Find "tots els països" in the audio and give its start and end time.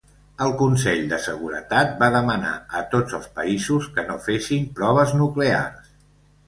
2.95-3.93